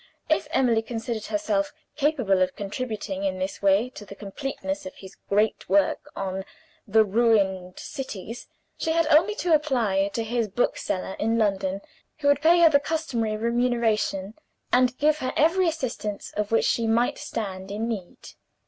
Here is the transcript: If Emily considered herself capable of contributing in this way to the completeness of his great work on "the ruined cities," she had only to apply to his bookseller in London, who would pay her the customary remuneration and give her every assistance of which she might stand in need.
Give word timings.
If 0.29 0.47
Emily 0.49 0.81
considered 0.81 1.25
herself 1.27 1.73
capable 1.95 2.41
of 2.41 2.55
contributing 2.55 3.23
in 3.23 3.37
this 3.37 3.61
way 3.61 3.87
to 3.91 4.03
the 4.03 4.15
completeness 4.15 4.87
of 4.87 4.95
his 4.95 5.15
great 5.29 5.69
work 5.69 6.09
on 6.15 6.43
"the 6.87 7.05
ruined 7.05 7.77
cities," 7.77 8.47
she 8.79 8.93
had 8.93 9.05
only 9.15 9.35
to 9.35 9.53
apply 9.53 10.07
to 10.13 10.23
his 10.23 10.47
bookseller 10.47 11.13
in 11.19 11.37
London, 11.37 11.81
who 12.17 12.29
would 12.29 12.41
pay 12.41 12.61
her 12.61 12.69
the 12.69 12.79
customary 12.79 13.37
remuneration 13.37 14.33
and 14.73 14.97
give 14.97 15.19
her 15.19 15.33
every 15.37 15.67
assistance 15.67 16.31
of 16.35 16.51
which 16.51 16.65
she 16.65 16.87
might 16.87 17.19
stand 17.19 17.69
in 17.69 17.87
need. 17.87 18.29